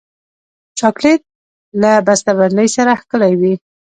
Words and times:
چاکلېټ 0.79 1.21
له 1.81 1.91
بسته 2.07 2.31
بندۍ 2.39 2.67
سره 2.75 2.91
ښکلی 3.01 3.33
وي. 3.41 3.53